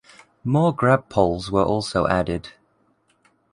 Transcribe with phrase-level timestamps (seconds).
[0.43, 2.53] More grabpoles were also added.